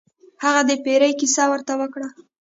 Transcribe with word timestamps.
هغه 0.43 0.61
د 0.69 0.71
پیري 0.83 1.11
کیسه 1.19 1.43
ورته 1.51 1.73
وکړه. 1.81 2.07